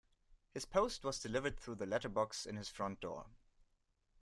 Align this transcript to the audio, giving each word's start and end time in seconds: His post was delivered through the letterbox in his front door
His 0.55 0.65
post 0.65 1.03
was 1.03 1.19
delivered 1.19 1.59
through 1.59 1.75
the 1.75 1.85
letterbox 1.85 2.47
in 2.47 2.55
his 2.55 2.69
front 2.69 3.01
door 3.01 3.27